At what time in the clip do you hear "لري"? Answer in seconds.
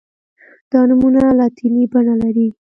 2.21-2.47